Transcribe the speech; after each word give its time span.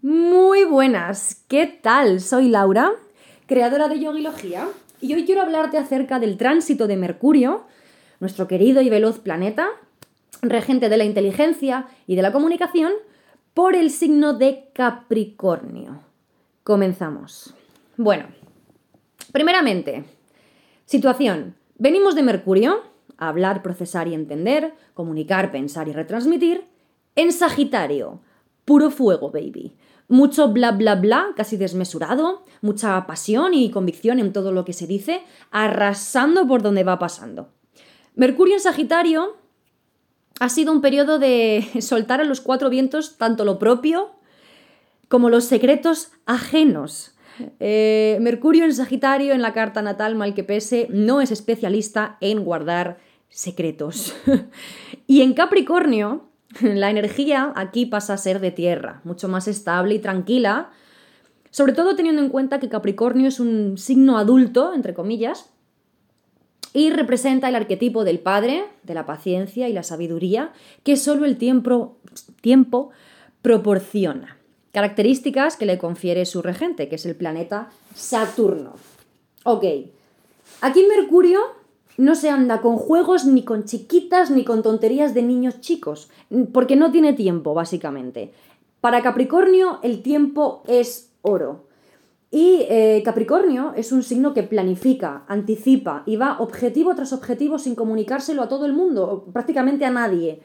Muy 0.00 0.62
buenas, 0.62 1.44
¿qué 1.48 1.66
tal? 1.66 2.20
Soy 2.20 2.48
Laura, 2.48 2.92
creadora 3.46 3.88
de 3.88 3.98
Yogilogía, 3.98 4.68
y 5.00 5.12
hoy 5.14 5.24
quiero 5.24 5.42
hablarte 5.42 5.76
acerca 5.76 6.20
del 6.20 6.36
tránsito 6.36 6.86
de 6.86 6.96
Mercurio, 6.96 7.64
nuestro 8.20 8.46
querido 8.46 8.80
y 8.80 8.90
veloz 8.90 9.18
planeta, 9.18 9.66
regente 10.40 10.88
de 10.88 10.98
la 10.98 11.04
inteligencia 11.04 11.88
y 12.06 12.14
de 12.14 12.22
la 12.22 12.30
comunicación, 12.30 12.92
por 13.54 13.74
el 13.74 13.90
signo 13.90 14.34
de 14.34 14.70
Capricornio. 14.72 16.00
Comenzamos. 16.62 17.52
Bueno, 17.96 18.26
primeramente, 19.32 20.04
situación. 20.84 21.56
Venimos 21.76 22.14
de 22.14 22.22
Mercurio, 22.22 22.82
hablar, 23.16 23.64
procesar 23.64 24.06
y 24.06 24.14
entender, 24.14 24.74
comunicar, 24.94 25.50
pensar 25.50 25.88
y 25.88 25.92
retransmitir, 25.92 26.62
en 27.16 27.32
Sagitario, 27.32 28.20
puro 28.68 28.90
fuego, 28.90 29.30
baby. 29.30 29.72
Mucho 30.08 30.48
bla 30.48 30.72
bla 30.72 30.94
bla, 30.94 31.28
casi 31.34 31.56
desmesurado, 31.56 32.44
mucha 32.60 33.06
pasión 33.06 33.54
y 33.54 33.70
convicción 33.70 34.18
en 34.18 34.34
todo 34.34 34.52
lo 34.52 34.66
que 34.66 34.74
se 34.74 34.86
dice, 34.86 35.22
arrasando 35.50 36.46
por 36.46 36.60
donde 36.60 36.84
va 36.84 36.98
pasando. 36.98 37.48
Mercurio 38.14 38.56
en 38.56 38.60
Sagitario 38.60 39.38
ha 40.38 40.50
sido 40.50 40.70
un 40.70 40.82
periodo 40.82 41.18
de 41.18 41.66
soltar 41.80 42.20
a 42.20 42.24
los 42.24 42.42
cuatro 42.42 42.68
vientos 42.68 43.16
tanto 43.16 43.46
lo 43.46 43.58
propio 43.58 44.10
como 45.08 45.30
los 45.30 45.44
secretos 45.44 46.10
ajenos. 46.26 47.16
Eh, 47.58 48.18
Mercurio 48.20 48.66
en 48.66 48.74
Sagitario, 48.74 49.32
en 49.32 49.40
la 49.40 49.54
carta 49.54 49.80
natal, 49.80 50.14
mal 50.14 50.34
que 50.34 50.44
pese, 50.44 50.88
no 50.90 51.22
es 51.22 51.30
especialista 51.30 52.18
en 52.20 52.44
guardar 52.44 52.98
secretos. 53.30 54.14
y 55.06 55.22
en 55.22 55.32
Capricornio, 55.32 56.28
la 56.60 56.90
energía 56.90 57.52
aquí 57.56 57.86
pasa 57.86 58.14
a 58.14 58.18
ser 58.18 58.40
de 58.40 58.50
tierra, 58.50 59.00
mucho 59.04 59.28
más 59.28 59.48
estable 59.48 59.94
y 59.94 59.98
tranquila, 59.98 60.70
sobre 61.50 61.72
todo 61.72 61.96
teniendo 61.96 62.22
en 62.22 62.28
cuenta 62.28 62.60
que 62.60 62.68
Capricornio 62.68 63.28
es 63.28 63.40
un 63.40 63.78
signo 63.78 64.18
adulto, 64.18 64.74
entre 64.74 64.94
comillas, 64.94 65.50
y 66.74 66.90
representa 66.90 67.48
el 67.48 67.56
arquetipo 67.56 68.04
del 68.04 68.18
padre, 68.18 68.64
de 68.82 68.94
la 68.94 69.06
paciencia 69.06 69.68
y 69.68 69.72
la 69.72 69.82
sabiduría 69.82 70.52
que 70.84 70.96
solo 70.96 71.24
el 71.24 71.36
tiempo, 71.36 71.96
tiempo 72.40 72.90
proporciona. 73.42 74.36
Características 74.72 75.56
que 75.56 75.66
le 75.66 75.78
confiere 75.78 76.26
su 76.26 76.42
regente, 76.42 76.88
que 76.88 76.96
es 76.96 77.06
el 77.06 77.16
planeta 77.16 77.70
Saturno. 77.94 78.74
Ok, 79.44 79.64
aquí 80.60 80.84
Mercurio 80.86 81.40
no 81.98 82.14
se 82.14 82.30
anda 82.30 82.62
con 82.62 82.78
juegos 82.78 83.26
ni 83.26 83.44
con 83.44 83.64
chiquitas 83.64 84.30
ni 84.30 84.44
con 84.44 84.62
tonterías 84.62 85.14
de 85.14 85.22
niños 85.22 85.60
chicos, 85.60 86.08
porque 86.52 86.76
no 86.76 86.90
tiene 86.92 87.12
tiempo, 87.12 87.54
básicamente. 87.54 88.32
Para 88.80 89.02
Capricornio 89.02 89.80
el 89.82 90.00
tiempo 90.02 90.62
es 90.66 91.10
oro. 91.22 91.66
Y 92.30 92.66
eh, 92.68 93.02
Capricornio 93.04 93.72
es 93.74 93.90
un 93.90 94.02
signo 94.02 94.32
que 94.32 94.44
planifica, 94.44 95.24
anticipa 95.28 96.04
y 96.06 96.16
va 96.16 96.38
objetivo 96.38 96.94
tras 96.94 97.12
objetivo 97.12 97.58
sin 97.58 97.74
comunicárselo 97.74 98.42
a 98.42 98.48
todo 98.48 98.64
el 98.66 98.74
mundo, 98.74 99.26
prácticamente 99.32 99.84
a 99.84 99.90
nadie. 99.90 100.40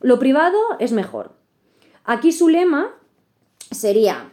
Lo 0.00 0.18
privado 0.18 0.58
es 0.78 0.92
mejor. 0.92 1.32
Aquí 2.04 2.32
su 2.32 2.48
lema 2.48 2.94
sería, 3.70 4.30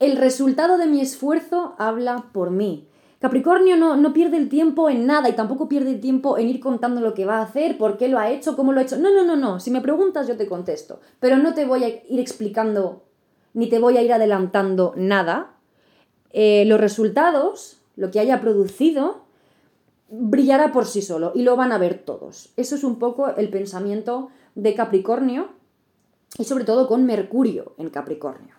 el 0.00 0.16
resultado 0.16 0.76
de 0.76 0.86
mi 0.86 1.00
esfuerzo 1.00 1.76
habla 1.78 2.26
por 2.32 2.50
mí. 2.50 2.88
Capricornio 3.24 3.78
no, 3.78 3.96
no, 3.96 4.12
pierde 4.12 4.36
el 4.36 4.50
tiempo 4.50 4.90
en 4.90 5.06
nada 5.06 5.30
y 5.30 5.32
tampoco 5.32 5.66
pierde 5.66 5.92
el 5.92 6.00
tiempo 6.02 6.36
en 6.36 6.46
ir 6.46 6.60
contando 6.60 7.00
lo 7.00 7.14
que 7.14 7.24
va 7.24 7.38
a 7.38 7.44
hacer, 7.44 7.78
por 7.78 7.96
qué 7.96 8.08
lo 8.08 8.18
ha 8.18 8.28
hecho, 8.28 8.54
cómo 8.54 8.70
lo 8.74 8.80
ha 8.80 8.82
hecho. 8.82 8.98
No, 8.98 9.10
no, 9.14 9.24
no, 9.24 9.34
no. 9.34 9.60
Si 9.60 9.70
me 9.70 9.80
preguntas 9.80 10.28
yo 10.28 10.36
te 10.36 10.46
contesto. 10.46 11.00
Pero 11.20 11.38
no 11.38 11.54
te 11.54 11.64
voy 11.64 11.84
a 11.84 11.88
ir 11.88 12.20
explicando 12.20 13.04
ni 13.54 13.70
te 13.70 13.78
voy 13.78 13.96
a 13.96 14.02
ir 14.02 14.12
adelantando 14.12 14.92
nada. 14.94 15.54
Eh, 16.34 16.66
los 16.66 16.78
resultados, 16.78 17.80
lo 17.96 18.10
que 18.10 18.20
haya 18.20 18.42
producido, 18.42 19.22
brillará 20.10 20.70
por 20.70 20.84
sí 20.84 21.00
solo 21.00 21.32
y 21.34 21.44
lo 21.44 21.56
van 21.56 21.72
a 21.72 21.78
ver 21.78 22.02
todos. 22.04 22.52
Eso 22.58 22.74
es 22.74 22.84
un 22.84 22.98
poco 22.98 23.34
el 23.34 23.48
pensamiento 23.48 24.28
de 24.54 24.74
Capricornio 24.74 25.48
y 26.36 26.44
sobre 26.44 26.64
todo 26.64 26.88
con 26.88 27.06
Mercurio 27.06 27.72
en 27.78 27.88
Capricornio. 27.88 28.54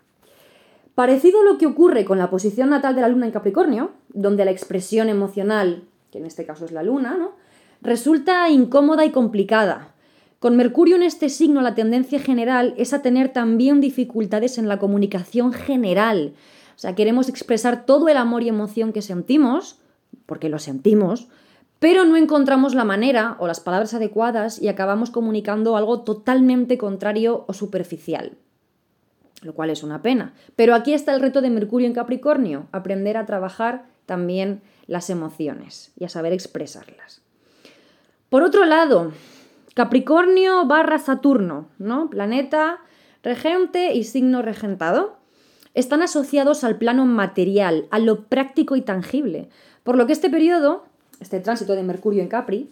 Parecido 0.95 1.41
a 1.41 1.43
lo 1.43 1.57
que 1.57 1.65
ocurre 1.65 2.05
con 2.05 2.17
la 2.17 2.29
posición 2.29 2.69
natal 2.69 2.95
de 2.95 3.01
la 3.01 3.09
luna 3.09 3.25
en 3.25 3.33
Capricornio, 3.33 3.91
donde 4.13 4.45
la 4.45 4.51
expresión 4.51 5.09
emocional, 5.09 5.83
que 6.09 6.19
en 6.19 6.25
este 6.25 6.45
caso 6.45 6.63
es 6.63 6.71
la 6.71 6.83
luna, 6.83 7.17
¿no? 7.17 7.33
resulta 7.81 8.49
incómoda 8.49 9.03
y 9.03 9.11
complicada. 9.11 9.89
Con 10.39 10.55
Mercurio 10.55 10.95
en 10.95 11.03
este 11.03 11.27
signo 11.27 11.61
la 11.61 11.75
tendencia 11.75 12.19
general 12.19 12.73
es 12.77 12.93
a 12.93 13.01
tener 13.01 13.29
también 13.29 13.81
dificultades 13.81 14.57
en 14.57 14.69
la 14.69 14.79
comunicación 14.79 15.51
general. 15.51 16.33
O 16.77 16.79
sea, 16.79 16.95
queremos 16.95 17.27
expresar 17.27 17.85
todo 17.85 18.07
el 18.07 18.15
amor 18.15 18.43
y 18.43 18.47
emoción 18.47 18.93
que 18.93 19.01
sentimos, 19.01 19.79
porque 20.25 20.47
lo 20.47 20.59
sentimos, 20.59 21.27
pero 21.79 22.05
no 22.05 22.15
encontramos 22.15 22.73
la 22.73 22.85
manera 22.85 23.35
o 23.39 23.47
las 23.47 23.59
palabras 23.59 23.93
adecuadas 23.93 24.61
y 24.61 24.69
acabamos 24.69 25.09
comunicando 25.09 25.75
algo 25.75 26.03
totalmente 26.03 26.77
contrario 26.77 27.43
o 27.47 27.53
superficial 27.53 28.37
lo 29.41 29.53
cual 29.53 29.69
es 29.69 29.83
una 29.83 30.01
pena. 30.01 30.33
Pero 30.55 30.75
aquí 30.75 30.93
está 30.93 31.13
el 31.13 31.21
reto 31.21 31.41
de 31.41 31.49
Mercurio 31.49 31.87
en 31.87 31.93
Capricornio, 31.93 32.67
aprender 32.71 33.17
a 33.17 33.25
trabajar 33.25 33.85
también 34.05 34.61
las 34.87 35.09
emociones 35.09 35.91
y 35.97 36.05
a 36.05 36.09
saber 36.09 36.33
expresarlas. 36.33 37.21
Por 38.29 38.43
otro 38.43 38.65
lado, 38.65 39.11
Capricornio 39.73 40.65
barra 40.65 40.99
Saturno, 40.99 41.67
¿no? 41.77 42.09
Planeta 42.09 42.79
regente 43.25 43.93
y 43.95 44.03
signo 44.03 44.43
regentado, 44.43 45.17
están 45.73 46.03
asociados 46.03 46.63
al 46.63 46.77
plano 46.77 47.05
material, 47.05 47.87
a 47.89 47.99
lo 47.99 48.25
práctico 48.25 48.75
y 48.75 48.81
tangible, 48.81 49.49
por 49.83 49.97
lo 49.97 50.05
que 50.05 50.13
este 50.13 50.29
periodo, 50.29 50.85
este 51.19 51.39
tránsito 51.39 51.75
de 51.75 51.83
Mercurio 51.83 52.21
en 52.21 52.29
Capri, 52.29 52.69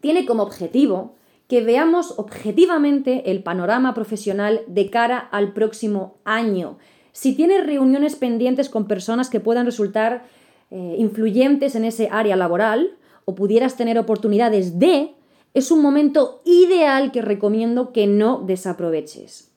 tiene 0.00 0.26
como 0.26 0.42
objetivo 0.42 1.14
que 1.52 1.60
veamos 1.60 2.14
objetivamente 2.16 3.30
el 3.30 3.42
panorama 3.42 3.92
profesional 3.92 4.62
de 4.68 4.88
cara 4.88 5.18
al 5.18 5.52
próximo 5.52 6.16
año. 6.24 6.78
Si 7.12 7.34
tienes 7.34 7.66
reuniones 7.66 8.16
pendientes 8.16 8.70
con 8.70 8.88
personas 8.88 9.28
que 9.28 9.38
puedan 9.38 9.66
resultar 9.66 10.24
eh, 10.70 10.96
influyentes 10.98 11.74
en 11.74 11.84
ese 11.84 12.08
área 12.10 12.36
laboral 12.36 12.96
o 13.26 13.34
pudieras 13.34 13.76
tener 13.76 13.98
oportunidades 13.98 14.78
de, 14.78 15.14
es 15.52 15.70
un 15.70 15.82
momento 15.82 16.40
ideal 16.46 17.12
que 17.12 17.20
recomiendo 17.20 17.92
que 17.92 18.06
no 18.06 18.40
desaproveches. 18.40 19.52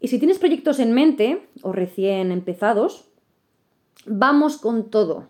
Y 0.00 0.08
si 0.08 0.18
tienes 0.18 0.38
proyectos 0.38 0.78
en 0.78 0.94
mente 0.94 1.46
o 1.60 1.72
recién 1.72 2.32
empezados, 2.32 3.10
vamos 4.06 4.56
con 4.56 4.88
todo. 4.88 5.28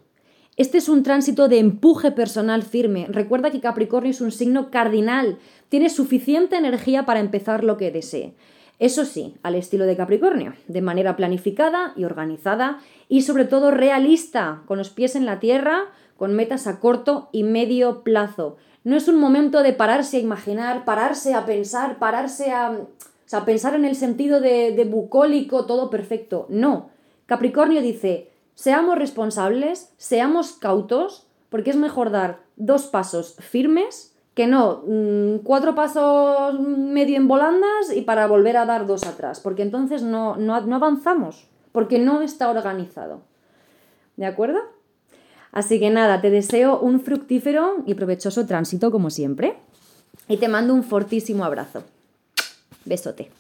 Este 0.57 0.79
es 0.79 0.89
un 0.89 1.03
tránsito 1.03 1.49
de 1.49 1.59
empuje 1.59 2.13
personal 2.13 2.63
firme. 2.63 3.07
Recuerda 3.11 3.51
que 3.51 3.61
Capricornio 3.61 4.11
es 4.11 4.23
un 4.23 4.33
signo 4.33 4.71
cardinal. 4.71 5.39
Tiene 5.69 5.91
suficiente 5.91 6.57
energía 6.57 7.05
para 7.05 7.21
empezar 7.21 7.63
lo 7.63 7.77
que 7.77 7.91
desee. 7.91 8.33
Eso 8.79 9.05
sí, 9.05 9.35
al 9.43 9.55
estilo 9.55 9.85
de 9.85 9.97
Capricornio, 9.97 10.55
de 10.67 10.81
manera 10.81 11.15
planificada 11.15 11.93
y 11.95 12.05
organizada 12.05 12.81
y 13.09 13.23
sobre 13.23 13.45
todo 13.45 13.71
realista, 13.71 14.63
con 14.65 14.79
los 14.79 14.89
pies 14.89 15.15
en 15.15 15.27
la 15.27 15.41
tierra, 15.41 15.91
con 16.17 16.35
metas 16.35 16.67
a 16.67 16.81
corto 16.81 17.29
y 17.33 17.43
medio 17.43 18.03
plazo. 18.03 18.57
No 18.83 18.97
es 18.97 19.09
un 19.09 19.21
momento 19.21 19.63
de 19.63 19.75
pararse 19.75 20.17
a 20.17 20.21
imaginar, 20.21 20.87
pararse 20.87 21.35
a 21.35 21.45
pensar, 21.45 21.99
pararse 21.99 22.51
a... 22.51 22.71
O 22.71 23.29
sea, 23.29 23.45
pensar 23.45 23.75
en 23.75 23.85
el 23.85 23.97
sentido 23.97 24.41
de, 24.41 24.73
de 24.73 24.85
bucólico, 24.85 25.67
todo 25.67 25.91
perfecto. 25.91 26.47
No. 26.49 26.91
Capricornio 27.27 27.83
dice, 27.83 28.31
Seamos 28.57 28.99
responsables, 28.99 29.93
seamos 29.99 30.55
cautos, 30.55 31.29
porque 31.51 31.71
es 31.71 31.77
mejor 31.77 32.11
dar 32.11 32.41
dos 32.57 32.87
pasos 32.87 33.37
firmes 33.39 34.15
que 34.35 34.47
no 34.47 34.83
mm, 34.87 35.45
cuatro 35.45 35.75
pasos 35.75 36.59
medio 36.59 37.17
en 37.17 37.29
volandas 37.29 37.95
y 37.95 38.01
para 38.01 38.27
volver 38.27 38.57
a 38.57 38.67
dar 38.67 38.87
dos 38.87 39.07
atrás, 39.07 39.41
porque 39.41 39.63
entonces 39.63 40.03
no, 40.03 40.37
no, 40.37 40.61
no 40.63 40.77
avanzamos, 40.77 41.47
porque 41.73 41.99
no 41.99 42.23
está 42.23 42.51
organizado. 42.51 43.21
¿De 44.17 44.27
acuerdo? 44.27 44.59
Así 45.53 45.79
que 45.79 45.91
nada, 45.91 46.23
te 46.23 46.31
deseo 46.31 46.81
un 46.81 47.01
fructífero 47.01 47.83
y 47.87 47.95
provechoso 47.95 48.47
tránsito 48.47 48.91
como 48.91 49.11
siempre 49.11 49.59
y 50.29 50.39
te 50.39 50.49
mando 50.49 50.73
un 50.73 50.83
fortísimo 50.83 51.45
abrazo. 51.45 51.83
Besote. 52.87 53.31